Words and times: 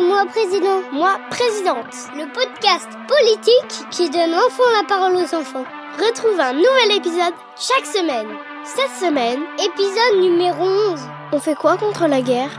Moi 0.00 0.24
président. 0.26 0.80
Moi 0.90 1.18
présidente. 1.28 1.92
Le 2.16 2.24
podcast 2.32 2.88
politique 3.06 3.90
qui 3.90 4.08
donne 4.08 4.34
enfin 4.34 4.62
la 4.80 4.88
parole 4.88 5.16
aux 5.16 5.34
enfants. 5.34 5.64
Retrouve 5.98 6.40
un 6.40 6.54
nouvel 6.54 6.96
épisode 6.96 7.34
chaque 7.56 7.84
semaine. 7.84 8.28
Cette 8.64 8.96
semaine, 8.98 9.40
épisode 9.58 10.20
numéro 10.22 10.64
11. 10.64 11.00
On 11.32 11.38
fait 11.38 11.54
quoi 11.54 11.76
contre 11.76 12.06
la 12.06 12.22
guerre? 12.22 12.58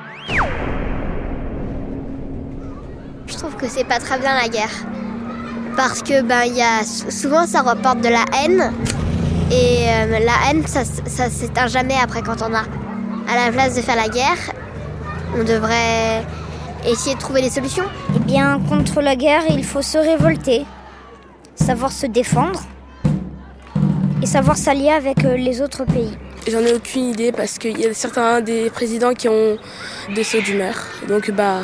Je 3.25 3.35
trouve 3.35 3.55
que 3.55 3.67
c'est 3.67 3.85
pas 3.85 3.97
très 3.97 4.19
bien 4.19 4.35
la 4.35 4.47
guerre. 4.47 4.85
Parce 5.75 6.03
que 6.03 6.21
ben 6.21 6.43
il 6.45 6.55
y 6.55 6.61
a 6.61 6.83
souvent 6.83 7.47
ça 7.47 7.61
reporte 7.61 8.01
de 8.01 8.09
la 8.09 8.25
haine 8.43 8.71
et 9.51 9.87
euh, 9.89 10.19
la 10.19 10.51
haine 10.51 10.67
ça, 10.67 10.85
ça 10.85 11.29
s'éteint 11.31 11.67
jamais 11.67 11.95
après 11.99 12.21
quand 12.21 12.43
on 12.43 12.53
a 12.53 12.63
à 13.27 13.45
la 13.45 13.51
place 13.51 13.75
de 13.75 13.81
faire 13.81 13.95
la 13.95 14.07
guerre, 14.07 14.37
on 15.35 15.43
devrait 15.43 16.23
essayer 16.87 17.15
de 17.15 17.19
trouver 17.19 17.41
des 17.41 17.49
solutions. 17.49 17.85
Eh 18.15 18.19
bien 18.19 18.59
contre 18.69 19.01
la 19.01 19.15
guerre, 19.15 19.43
il 19.49 19.63
faut 19.63 19.81
se 19.81 19.97
révolter, 19.97 20.65
savoir 21.55 21.91
se 21.91 22.05
défendre 22.05 22.61
et 24.21 24.25
savoir 24.25 24.57
s'allier 24.57 24.89
avec 24.91 25.23
euh, 25.25 25.35
les 25.35 25.61
autres 25.61 25.85
pays. 25.85 26.17
J'en 26.49 26.59
ai 26.59 26.73
aucune 26.73 27.05
idée 27.05 27.31
parce 27.31 27.57
qu'il 27.57 27.79
y 27.79 27.85
a 27.85 27.93
certains 27.93 28.41
des 28.41 28.69
présidents 28.69 29.13
qui 29.13 29.29
ont 29.29 29.57
des 30.13 30.23
sauts 30.23 30.41
d'humeur. 30.41 30.75
Donc 31.07 31.31
bah 31.31 31.59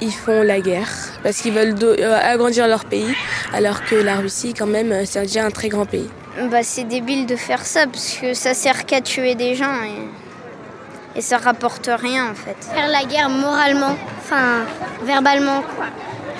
ils 0.00 0.12
font 0.12 0.42
la 0.42 0.60
guerre 0.60 0.88
parce 1.22 1.38
qu'ils 1.38 1.52
veulent 1.52 1.76
euh, 1.82 2.18
agrandir 2.22 2.66
leur 2.66 2.84
pays 2.84 3.14
alors 3.52 3.84
que 3.84 3.94
la 3.96 4.16
Russie 4.16 4.54
quand 4.54 4.66
même 4.66 5.04
c'est 5.04 5.22
déjà 5.22 5.44
un 5.44 5.50
très 5.50 5.68
grand 5.68 5.86
pays. 5.86 6.08
Bah 6.50 6.62
c'est 6.62 6.84
débile 6.84 7.26
de 7.26 7.36
faire 7.36 7.64
ça 7.64 7.86
parce 7.86 8.14
que 8.14 8.32
ça 8.34 8.54
sert 8.54 8.86
qu'à 8.86 9.00
tuer 9.00 9.34
des 9.34 9.54
gens 9.56 9.74
et, 9.84 11.18
et 11.18 11.20
ça 11.20 11.38
rapporte 11.38 11.90
rien 11.92 12.30
en 12.30 12.34
fait. 12.34 12.56
Faire 12.72 12.88
la 12.88 13.04
guerre 13.04 13.28
moralement, 13.28 13.96
enfin 14.30 14.64
verbalement 15.02 15.62
quoi 15.76 15.86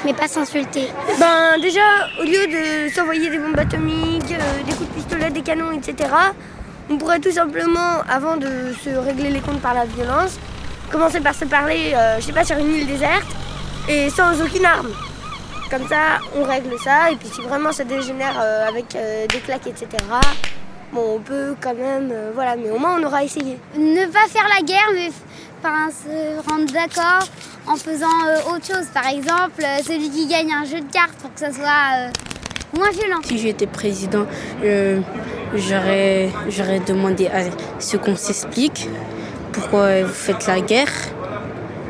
mais 0.05 0.15
pas 0.15 0.29
s'insulter. 0.29 0.89
Ben 1.19 1.61
déjà, 1.61 1.81
au 2.19 2.25
lieu 2.25 2.47
de 2.47 2.93
s'envoyer 2.93 3.29
des 3.29 3.39
bombes 3.39 3.59
atomiques, 3.59 4.33
euh, 4.33 4.63
des 4.65 4.73
coups 4.73 4.89
de 4.89 4.95
pistolet, 4.95 5.31
des 5.31 5.43
canons, 5.43 5.73
etc., 5.73 6.09
on 6.89 6.97
pourrait 6.97 7.21
tout 7.21 7.31
simplement, 7.31 8.01
avant 8.09 8.37
de 8.37 8.75
se 8.83 8.91
régler 8.91 9.31
les 9.31 9.41
comptes 9.41 9.61
par 9.61 9.75
la 9.75 9.85
violence, 9.85 10.39
commencer 10.91 11.21
par 11.21 11.35
se 11.35 11.45
parler, 11.45 11.93
euh, 11.95 12.17
je 12.19 12.27
sais 12.27 12.33
pas, 12.33 12.45
sur 12.45 12.57
une 12.57 12.75
île 12.75 12.87
déserte 12.87 13.27
et 13.89 14.11
sans 14.11 14.41
aucune 14.41 14.65
arme. 14.65 14.89
Comme 15.71 15.87
ça, 15.87 16.19
on 16.35 16.43
règle 16.45 16.77
ça, 16.83 17.11
et 17.13 17.17
puis 17.17 17.29
si 17.29 17.43
vraiment 17.43 17.71
ça 17.71 17.85
dégénère 17.85 18.41
euh, 18.41 18.69
avec 18.69 18.97
des 19.29 19.39
claques, 19.39 19.67
etc., 19.67 19.87
bon, 20.93 21.17
on 21.17 21.21
peut 21.21 21.55
quand 21.61 21.75
même, 21.75 22.13
voilà, 22.35 22.57
mais 22.57 22.71
au 22.71 22.79
moins 22.79 22.99
on 22.99 23.05
aura 23.05 23.23
essayé. 23.23 23.59
Ne 23.77 24.07
pas 24.07 24.27
faire 24.29 24.49
la 24.49 24.63
guerre, 24.65 24.89
mais 24.95 25.11
enfin, 25.63 25.91
se 25.91 26.49
rendre 26.49 26.73
d'accord 26.73 27.29
en 27.67 27.77
faisant 27.77 28.07
euh, 28.27 28.55
autre 28.55 28.67
chose. 28.67 28.87
Par 28.93 29.07
exemple, 29.09 29.63
euh, 29.63 29.83
celui 29.85 30.11
qui 30.11 30.27
gagne 30.27 30.53
un 30.53 30.65
jeu 30.65 30.81
de 30.81 30.93
cartes 30.93 31.15
pour 31.21 31.33
que 31.33 31.41
ça 31.41 31.53
soit 31.53 31.65
euh, 31.65 32.11
moins 32.77 32.91
violent. 32.91 33.21
Si 33.25 33.39
j'étais 33.39 33.67
président, 33.67 34.27
j'aurais 35.55 36.31
demandé 36.87 37.27
à 37.29 37.43
ce 37.79 37.97
qu'on 37.97 38.17
s'explique 38.17 38.89
pourquoi 39.53 40.03
vous 40.03 40.13
faites 40.13 40.47
la 40.47 40.61
guerre. 40.61 40.93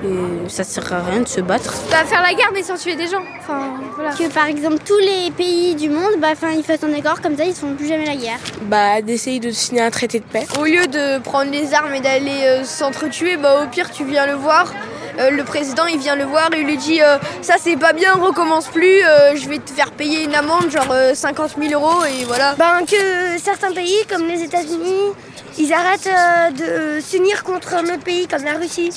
Et 0.04 0.48
ça 0.48 0.64
sert 0.64 0.92
à 0.92 1.00
rien 1.02 1.20
de 1.20 1.28
se 1.28 1.40
battre. 1.40 1.74
Bah, 1.90 2.04
faire 2.06 2.22
la 2.22 2.32
guerre 2.32 2.50
mais 2.54 2.62
sans 2.62 2.76
tuer 2.76 2.96
des 2.96 3.06
gens. 3.06 3.22
Enfin, 3.38 3.74
voilà. 3.96 4.12
Que 4.12 4.28
par 4.32 4.46
exemple 4.46 4.78
tous 4.84 4.98
les 4.98 5.30
pays 5.30 5.74
du 5.74 5.90
monde, 5.90 6.14
bah, 6.18 6.28
enfin, 6.32 6.50
ils 6.52 6.64
fassent 6.64 6.84
un 6.84 6.94
accord 6.94 7.20
comme 7.20 7.36
ça, 7.36 7.44
ils 7.44 7.50
ne 7.50 7.54
font 7.54 7.74
plus 7.74 7.86
jamais 7.88 8.06
la 8.06 8.16
guerre. 8.16 8.38
Bah 8.62 9.02
d'essayer 9.02 9.40
de 9.40 9.50
signer 9.50 9.82
un 9.82 9.90
traité 9.90 10.18
de 10.20 10.24
paix. 10.24 10.46
Au 10.58 10.64
lieu 10.64 10.86
de 10.86 11.18
prendre 11.18 11.50
les 11.50 11.74
armes 11.74 11.94
et 11.94 12.00
d'aller 12.00 12.40
euh, 12.44 12.64
s'entretuer, 12.64 13.36
bah 13.36 13.62
au 13.62 13.66
pire 13.68 13.90
tu 13.90 14.04
viens 14.04 14.26
le 14.26 14.34
voir. 14.34 14.72
Euh, 15.18 15.30
le 15.30 15.44
président 15.44 15.84
il 15.86 15.98
vient 15.98 16.14
le 16.14 16.24
voir 16.24 16.48
et 16.54 16.60
il 16.60 16.66
lui 16.66 16.76
dit 16.78 17.02
euh, 17.02 17.18
ça 17.42 17.54
c'est 17.58 17.76
pas 17.76 17.92
bien, 17.92 18.14
recommence 18.14 18.68
plus, 18.68 19.02
euh, 19.04 19.34
je 19.34 19.48
vais 19.48 19.58
te 19.58 19.70
faire 19.70 19.90
payer 19.90 20.22
une 20.24 20.34
amende 20.34 20.70
genre 20.70 20.86
euh, 20.92 21.14
50 21.14 21.56
000 21.60 21.72
euros 21.74 22.04
et 22.04 22.24
voilà. 22.24 22.54
Ben 22.56 22.86
que 22.86 23.38
certains 23.42 23.72
pays, 23.72 23.96
comme 24.08 24.26
les 24.28 24.42
États-Unis, 24.44 25.12
ils 25.58 25.72
arrêtent 25.72 26.06
euh, 26.08 26.96
de 26.96 27.00
s'unir 27.00 27.42
contre 27.42 27.74
un 27.74 27.82
autre 27.84 28.04
pays 28.04 28.26
comme 28.28 28.44
la 28.44 28.54
Russie. 28.54 28.90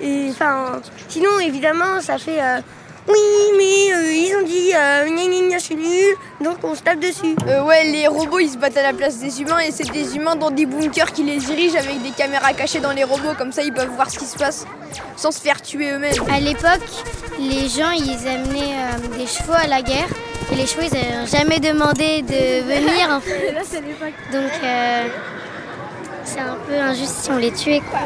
Et 0.00 0.28
enfin, 0.30 0.80
sinon 1.08 1.38
évidemment 1.40 2.00
ça 2.00 2.18
fait 2.18 2.40
euh, 2.42 2.58
oui 3.06 3.18
mais 3.56 3.94
euh, 3.94 4.12
ils 4.12 4.36
ont 4.40 4.46
dit 4.46 4.72
euh, 4.74 5.04
gna 5.08 5.24
gna 5.26 5.48
gna 5.48 5.58
je 5.58 5.62
suis 5.64 5.76
nul, 5.76 6.14
donc 6.40 6.56
on 6.64 6.74
se 6.74 6.82
tape 6.82 6.98
dessus. 7.00 7.36
Euh, 7.48 7.62
ouais, 7.62 7.84
les 7.84 8.06
robots 8.08 8.38
ils 8.40 8.50
se 8.50 8.56
battent 8.56 8.76
à 8.76 8.82
la 8.82 8.92
place 8.92 9.18
des 9.18 9.40
humains 9.42 9.58
et 9.60 9.70
c'est 9.70 9.90
des 9.92 10.16
humains 10.16 10.36
dans 10.36 10.50
des 10.50 10.66
bunkers 10.66 11.12
qui 11.12 11.22
les 11.22 11.36
dirigent 11.38 11.76
avec 11.78 12.02
des 12.02 12.10
caméras 12.10 12.52
cachées 12.54 12.80
dans 12.80 12.92
les 12.92 13.04
robots, 13.04 13.34
comme 13.38 13.52
ça 13.52 13.62
ils 13.62 13.72
peuvent 13.72 13.90
voir 13.94 14.10
ce 14.10 14.18
qui 14.18 14.24
se 14.26 14.36
passe 14.36 14.66
sans 15.16 15.30
se 15.30 15.40
faire 15.40 15.60
tuer 15.62 15.90
eux-mêmes. 15.92 16.14
À 16.32 16.40
l'époque, 16.40 16.80
les 17.38 17.68
gens 17.68 17.90
ils 17.90 18.26
amenaient 18.26 18.74
euh, 18.74 19.16
des 19.18 19.26
chevaux 19.26 19.52
à 19.54 19.66
la 19.66 19.82
guerre 19.82 20.08
et 20.52 20.56
les 20.56 20.66
chevaux 20.66 20.82
ils 20.82 20.92
n'avaient 20.94 21.26
jamais 21.26 21.60
demandé 21.60 22.22
de 22.22 22.62
venir. 22.62 23.10
en 23.10 23.20
fait. 23.20 23.54
Donc 24.32 24.50
euh, 24.64 25.04
c'est 26.24 26.40
un 26.40 26.56
peu 26.66 26.74
injuste 26.74 27.14
si 27.22 27.30
on 27.30 27.36
les 27.36 27.52
tuait 27.52 27.82
quoi. 27.90 28.00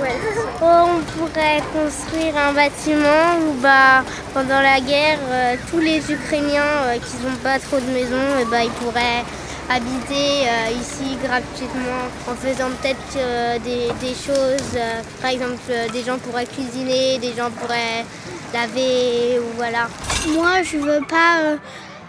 Oh, 0.62 0.90
on 0.96 1.18
pourrait 1.18 1.62
construire 1.72 2.36
un 2.36 2.52
bâtiment 2.52 3.38
où, 3.46 3.52
bah, 3.60 4.02
pendant 4.34 4.60
la 4.60 4.80
guerre, 4.80 5.18
euh, 5.30 5.54
tous 5.70 5.78
les 5.78 5.98
Ukrainiens 6.10 6.62
euh, 6.86 6.94
qui 6.94 7.16
n'ont 7.24 7.36
pas 7.42 7.58
trop 7.58 7.78
de 7.78 7.90
maisons, 7.92 8.16
eh 8.40 8.44
bah, 8.46 8.64
ils 8.64 8.70
pourraient 8.70 9.24
habiter 9.70 10.48
euh, 10.48 10.70
ici 10.80 11.16
gratuitement 11.22 12.08
en 12.26 12.34
faisant 12.34 12.70
peut-être 12.80 13.16
euh, 13.18 13.58
des, 13.58 13.88
des 14.00 14.14
choses. 14.14 14.74
euh, 14.76 15.00
par 15.20 15.30
exemple, 15.30 15.58
euh, 15.70 15.88
des 15.90 16.02
gens 16.02 16.18
pourraient 16.18 16.46
cuisiner, 16.46 17.18
des 17.18 17.34
gens 17.34 17.50
pourraient 17.50 18.04
laver, 18.52 19.38
ou 19.38 19.56
voilà. 19.56 19.88
Moi, 20.28 20.62
je 20.62 20.78
veux 20.78 21.00
pas 21.08 21.40
euh, 21.42 21.56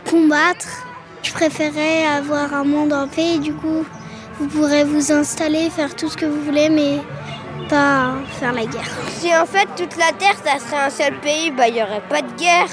combattre. 0.09 0.67
Je 1.21 1.33
préférais 1.33 2.05
avoir 2.07 2.53
un 2.53 2.63
monde 2.63 2.93
en 2.93 3.07
paix. 3.07 3.37
Du 3.39 3.53
coup, 3.53 3.85
vous 4.39 4.47
pourrez 4.47 4.83
vous 4.83 5.11
installer, 5.11 5.69
faire 5.69 5.95
tout 5.95 6.09
ce 6.09 6.17
que 6.17 6.25
vous 6.25 6.41
voulez, 6.43 6.69
mais 6.69 6.99
pas 7.69 8.13
faire 8.39 8.53
la 8.53 8.65
guerre. 8.65 8.89
Si 9.19 9.35
en 9.35 9.45
fait 9.45 9.67
toute 9.75 9.95
la 9.97 10.11
Terre 10.13 10.35
ça 10.43 10.59
serait 10.59 10.83
un 10.85 10.89
seul 10.89 11.19
pays, 11.19 11.51
bah 11.51 11.67
il 11.67 11.75
aurait 11.81 12.03
pas 12.09 12.21
de 12.21 12.31
guerre. 12.37 12.67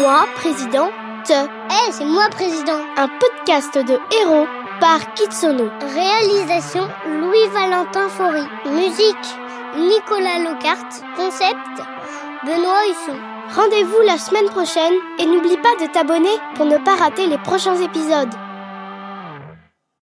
Moi, 0.00 0.26
présidente, 0.36 0.90
Eh, 1.30 1.92
c'est 1.92 2.04
moi 2.04 2.28
président. 2.30 2.80
un 2.96 3.08
podcast 3.08 3.74
de 3.76 3.98
héros 4.20 4.46
par 4.80 5.14
Kitsono. 5.14 5.68
Réalisation 5.94 6.88
Louis-Valentin 7.20 8.08
Faury. 8.08 8.46
Musique 8.72 9.26
Nicolas 9.76 10.38
Locarte. 10.38 11.02
Concept 11.16 11.56
Benoît 12.44 12.82
Husson. 12.90 13.16
Rendez-vous 13.54 14.00
la 14.06 14.18
semaine 14.18 14.46
prochaine 14.50 14.94
et 15.18 15.26
n'oublie 15.26 15.56
pas 15.58 15.74
de 15.84 15.90
t'abonner 15.92 16.36
pour 16.54 16.66
ne 16.66 16.78
pas 16.78 16.94
rater 16.96 17.26
les 17.26 17.38
prochains 17.38 17.76
épisodes. 17.76 18.32